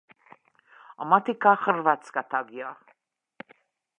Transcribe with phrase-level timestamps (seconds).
[0.95, 2.75] A Matica hrvatska tagja.